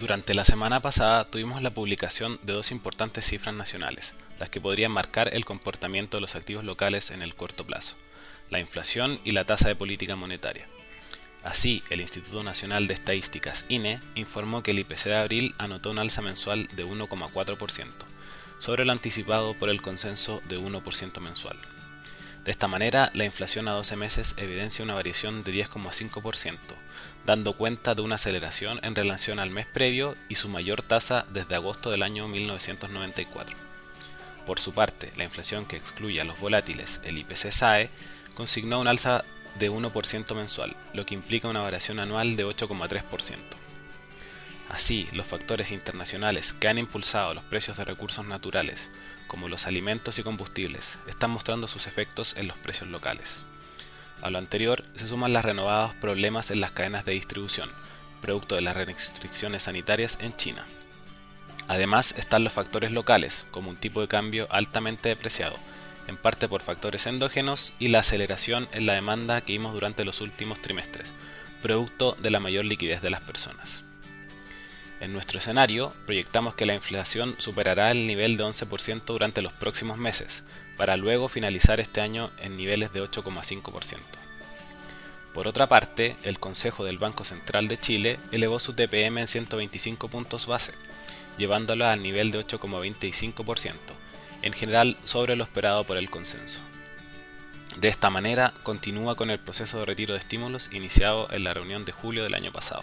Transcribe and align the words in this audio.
Durante 0.00 0.32
la 0.34 0.46
semana 0.46 0.80
pasada 0.80 1.24
tuvimos 1.24 1.60
la 1.60 1.74
publicación 1.74 2.40
de 2.42 2.54
dos 2.54 2.70
importantes 2.70 3.26
cifras 3.26 3.54
nacionales, 3.54 4.14
las 4.38 4.48
que 4.48 4.58
podrían 4.58 4.90
marcar 4.92 5.34
el 5.34 5.44
comportamiento 5.44 6.16
de 6.16 6.22
los 6.22 6.36
activos 6.36 6.64
locales 6.64 7.10
en 7.10 7.20
el 7.20 7.34
corto 7.34 7.66
plazo, 7.66 7.96
la 8.48 8.60
inflación 8.60 9.20
y 9.24 9.32
la 9.32 9.44
tasa 9.44 9.68
de 9.68 9.76
política 9.76 10.16
monetaria. 10.16 10.66
Así, 11.44 11.82
el 11.90 12.00
Instituto 12.00 12.42
Nacional 12.42 12.86
de 12.86 12.94
Estadísticas, 12.94 13.66
INE, 13.68 14.00
informó 14.14 14.62
que 14.62 14.70
el 14.70 14.78
IPC 14.78 15.04
de 15.04 15.16
abril 15.16 15.54
anotó 15.58 15.90
un 15.90 15.98
alza 15.98 16.22
mensual 16.22 16.66
de 16.68 16.86
1,4%, 16.86 17.86
sobre 18.58 18.86
lo 18.86 18.92
anticipado 18.92 19.52
por 19.52 19.68
el 19.68 19.82
consenso 19.82 20.40
de 20.48 20.58
1% 20.58 21.20
mensual. 21.20 21.58
De 22.44 22.50
esta 22.50 22.68
manera, 22.68 23.10
la 23.12 23.26
inflación 23.26 23.68
a 23.68 23.72
12 23.72 23.96
meses 23.96 24.34
evidencia 24.38 24.84
una 24.84 24.94
variación 24.94 25.44
de 25.44 25.52
10,5%, 25.52 26.56
dando 27.26 27.54
cuenta 27.54 27.94
de 27.94 28.00
una 28.00 28.14
aceleración 28.14 28.80
en 28.82 28.94
relación 28.94 29.38
al 29.38 29.50
mes 29.50 29.66
previo 29.66 30.16
y 30.30 30.36
su 30.36 30.48
mayor 30.48 30.82
tasa 30.82 31.26
desde 31.32 31.56
agosto 31.56 31.90
del 31.90 32.02
año 32.02 32.28
1994. 32.28 33.56
Por 34.46 34.58
su 34.58 34.72
parte, 34.72 35.10
la 35.16 35.24
inflación 35.24 35.66
que 35.66 35.76
excluye 35.76 36.18
a 36.20 36.24
los 36.24 36.40
volátiles, 36.40 37.02
el 37.04 37.18
IPC-SAE, 37.18 37.90
consignó 38.34 38.80
un 38.80 38.88
alza 38.88 39.22
de 39.58 39.70
1% 39.70 40.34
mensual, 40.34 40.74
lo 40.94 41.04
que 41.04 41.14
implica 41.14 41.48
una 41.48 41.60
variación 41.60 42.00
anual 42.00 42.36
de 42.36 42.46
8,3%. 42.46 43.36
Así, 44.70 45.06
los 45.12 45.26
factores 45.26 45.72
internacionales 45.72 46.54
que 46.54 46.68
han 46.68 46.78
impulsado 46.78 47.34
los 47.34 47.44
precios 47.44 47.76
de 47.76 47.84
recursos 47.84 48.24
naturales, 48.24 48.88
como 49.30 49.48
los 49.48 49.68
alimentos 49.68 50.18
y 50.18 50.24
combustibles, 50.24 50.98
están 51.06 51.30
mostrando 51.30 51.68
sus 51.68 51.86
efectos 51.86 52.34
en 52.36 52.48
los 52.48 52.58
precios 52.58 52.90
locales. 52.90 53.44
A 54.22 54.30
lo 54.30 54.38
anterior 54.38 54.84
se 54.96 55.06
suman 55.06 55.32
los 55.32 55.44
renovados 55.44 55.94
problemas 55.94 56.50
en 56.50 56.60
las 56.60 56.72
cadenas 56.72 57.04
de 57.04 57.12
distribución, 57.12 57.70
producto 58.20 58.56
de 58.56 58.62
las 58.62 58.74
restricciones 58.74 59.62
sanitarias 59.62 60.18
en 60.20 60.36
China. 60.36 60.66
Además 61.68 62.12
están 62.18 62.42
los 62.42 62.52
factores 62.52 62.90
locales, 62.90 63.46
como 63.52 63.70
un 63.70 63.76
tipo 63.76 64.00
de 64.00 64.08
cambio 64.08 64.48
altamente 64.50 65.10
depreciado, 65.10 65.54
en 66.08 66.16
parte 66.16 66.48
por 66.48 66.60
factores 66.60 67.06
endógenos 67.06 67.72
y 67.78 67.86
la 67.86 68.00
aceleración 68.00 68.68
en 68.72 68.84
la 68.86 68.94
demanda 68.94 69.42
que 69.42 69.52
vimos 69.52 69.74
durante 69.74 70.04
los 70.04 70.20
últimos 70.20 70.60
trimestres, 70.60 71.12
producto 71.62 72.16
de 72.18 72.30
la 72.30 72.40
mayor 72.40 72.64
liquidez 72.64 73.00
de 73.00 73.10
las 73.10 73.20
personas. 73.20 73.84
En 75.00 75.14
nuestro 75.14 75.38
escenario, 75.38 75.94
proyectamos 76.04 76.54
que 76.54 76.66
la 76.66 76.74
inflación 76.74 77.34
superará 77.38 77.90
el 77.90 78.06
nivel 78.06 78.36
de 78.36 78.44
11% 78.44 79.02
durante 79.06 79.40
los 79.40 79.54
próximos 79.54 79.96
meses, 79.96 80.44
para 80.76 80.98
luego 80.98 81.28
finalizar 81.28 81.80
este 81.80 82.02
año 82.02 82.30
en 82.38 82.56
niveles 82.56 82.92
de 82.92 83.02
8,5%. 83.02 83.98
Por 85.32 85.48
otra 85.48 85.68
parte, 85.68 86.16
el 86.22 86.38
Consejo 86.38 86.84
del 86.84 86.98
Banco 86.98 87.24
Central 87.24 87.66
de 87.66 87.78
Chile 87.78 88.20
elevó 88.30 88.58
su 88.58 88.74
TPM 88.74 89.20
en 89.20 89.26
125 89.26 90.08
puntos 90.08 90.46
base, 90.46 90.72
llevándola 91.38 91.92
al 91.92 92.02
nivel 92.02 92.30
de 92.30 92.44
8,25%, 92.46 93.72
en 94.42 94.52
general 94.52 94.98
sobre 95.04 95.34
lo 95.34 95.44
esperado 95.44 95.84
por 95.84 95.96
el 95.96 96.10
consenso. 96.10 96.60
De 97.78 97.88
esta 97.88 98.10
manera, 98.10 98.52
continúa 98.64 99.14
con 99.14 99.30
el 99.30 99.38
proceso 99.38 99.78
de 99.78 99.86
retiro 99.86 100.12
de 100.12 100.20
estímulos 100.20 100.68
iniciado 100.72 101.28
en 101.30 101.44
la 101.44 101.54
reunión 101.54 101.86
de 101.86 101.92
julio 101.92 102.24
del 102.24 102.34
año 102.34 102.52
pasado. 102.52 102.82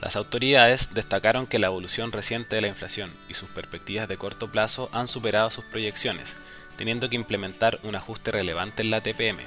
Las 0.00 0.16
autoridades 0.16 0.94
destacaron 0.94 1.46
que 1.46 1.58
la 1.58 1.66
evolución 1.66 2.10
reciente 2.10 2.56
de 2.56 2.62
la 2.62 2.68
inflación 2.68 3.12
y 3.28 3.34
sus 3.34 3.50
perspectivas 3.50 4.08
de 4.08 4.16
corto 4.16 4.50
plazo 4.50 4.88
han 4.92 5.08
superado 5.08 5.50
sus 5.50 5.64
proyecciones, 5.64 6.36
teniendo 6.76 7.10
que 7.10 7.16
implementar 7.16 7.78
un 7.82 7.94
ajuste 7.94 8.32
relevante 8.32 8.82
en 8.82 8.90
la 8.90 9.02
TPM, 9.02 9.40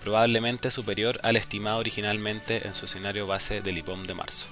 probablemente 0.00 0.70
superior 0.70 1.18
al 1.24 1.36
estimado 1.36 1.78
originalmente 1.78 2.64
en 2.68 2.74
su 2.74 2.84
escenario 2.84 3.26
base 3.26 3.60
del 3.60 3.78
IPOM 3.78 4.04
de 4.04 4.14
marzo. 4.14 4.46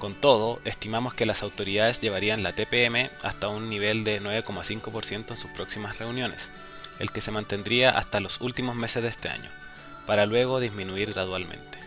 Con 0.00 0.20
todo, 0.20 0.60
estimamos 0.64 1.14
que 1.14 1.26
las 1.26 1.44
autoridades 1.44 2.00
llevarían 2.00 2.42
la 2.42 2.56
TPM 2.56 3.08
hasta 3.22 3.46
un 3.46 3.68
nivel 3.68 4.02
de 4.02 4.20
9,5% 4.20 5.30
en 5.30 5.36
sus 5.36 5.52
próximas 5.52 5.98
reuniones, 6.00 6.50
el 6.98 7.12
que 7.12 7.20
se 7.20 7.30
mantendría 7.30 7.90
hasta 7.90 8.18
los 8.18 8.40
últimos 8.40 8.74
meses 8.74 9.04
de 9.04 9.10
este 9.10 9.28
año, 9.28 9.48
para 10.04 10.26
luego 10.26 10.58
disminuir 10.58 11.12
gradualmente. 11.12 11.81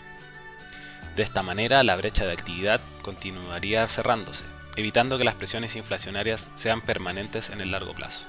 De 1.16 1.24
esta 1.24 1.44
manera, 1.44 1.82
la 1.84 1.96
brecha 1.96 2.26
de 2.26 2.34
actividad 2.34 2.82
continuaría 3.02 3.88
cerrándose, 3.88 4.44
evitando 4.76 5.18
que 5.18 5.24
las 5.24 5.36
presiones 5.36 5.78
inflacionarias 5.78 6.52
sean 6.56 6.82
permanentes 6.82 7.50
en 7.52 7.62
el 7.62 7.72
largo 7.72 7.94
plazo. 7.94 8.26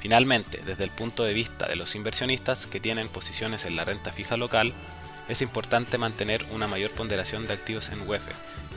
Finalmente, 0.00 0.62
desde 0.64 0.84
el 0.84 0.90
punto 0.90 1.24
de 1.24 1.34
vista 1.34 1.66
de 1.66 1.76
los 1.76 1.94
inversionistas 1.94 2.66
que 2.66 2.80
tienen 2.80 3.08
posiciones 3.08 3.66
en 3.66 3.76
la 3.76 3.84
renta 3.84 4.12
fija 4.12 4.38
local, 4.38 4.72
es 5.28 5.42
importante 5.42 5.98
mantener 5.98 6.42
una 6.52 6.68
mayor 6.68 6.90
ponderación 6.92 7.46
de 7.46 7.52
activos 7.52 7.90
en 7.90 8.08
UEF 8.08 8.26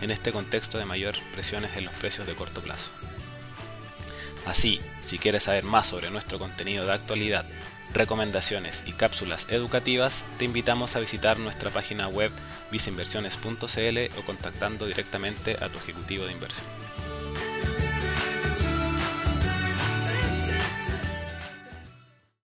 en 0.01 0.11
este 0.11 0.33
contexto 0.33 0.77
de 0.77 0.85
mayor 0.85 1.15
presiones 1.33 1.77
en 1.77 1.85
los 1.85 1.93
precios 1.93 2.27
de 2.27 2.33
corto 2.33 2.59
plazo. 2.59 2.91
Así, 4.45 4.79
si 5.01 5.17
quieres 5.17 5.43
saber 5.43 5.63
más 5.63 5.87
sobre 5.87 6.09
nuestro 6.09 6.39
contenido 6.39 6.85
de 6.85 6.93
actualidad 6.93 7.45
recomendaciones 7.93 8.83
y 8.87 8.93
cápsulas 8.93 9.47
educativas, 9.49 10.23
te 10.37 10.45
invitamos 10.45 10.95
a 10.95 10.99
visitar 10.99 11.39
nuestra 11.39 11.71
página 11.71 12.07
web 12.07 12.31
viceinversiones.cl 12.71 14.19
o 14.19 14.21
contactando 14.25 14.85
directamente 14.85 15.57
a 15.61 15.69
tu 15.69 15.77
ejecutivo 15.77 16.25
de 16.25 16.31
inversión. 16.31 16.65